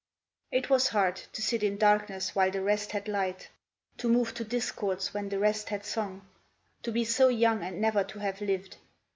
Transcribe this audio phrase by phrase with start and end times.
[0.51, 3.51] It was hard To sit in darkness while the rest had light,
[3.99, 6.27] To move to discords when the rest had song,
[6.81, 8.77] To be so young and never to have lived.